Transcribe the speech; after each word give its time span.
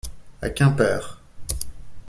À 0.41 0.49
Quimper. 0.49 1.19